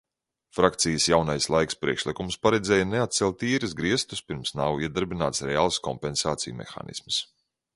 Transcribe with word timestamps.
"Frakcijas 0.59 1.03
"Jaunais 1.09 1.45
laiks" 1.55 1.77
priekšlikums 1.81 2.39
paredzēja 2.47 2.87
neatcelt 2.93 3.45
īres 3.49 3.77
griestus, 3.83 4.25
pirms 4.31 4.55
nav 4.61 4.81
iedarbināts 4.89 5.45
reāls 5.51 5.81
kompensāciju 5.91 6.59
mehānisms." 6.65 7.23